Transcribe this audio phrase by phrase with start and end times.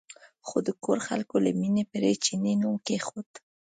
[0.47, 3.29] خو د کور خلکو له مینې پرې چیني نوم کېښود.